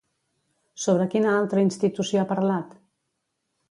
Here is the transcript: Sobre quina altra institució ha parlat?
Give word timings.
Sobre 0.85 1.07
quina 1.13 1.35
altra 1.43 1.67
institució 1.69 2.25
ha 2.25 2.29
parlat? 2.35 2.77